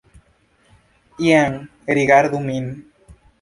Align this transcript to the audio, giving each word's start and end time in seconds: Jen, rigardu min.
Jen, 1.25 1.59
rigardu 1.99 2.41
min. 2.49 2.73